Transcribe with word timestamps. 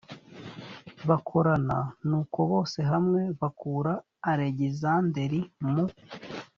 bakorana 1.09 1.77
nuko 2.07 2.39
bose 2.51 2.79
hamwe 2.91 3.21
bakura 3.39 3.93
alegizanderi 4.31 5.39
mu 5.71 5.85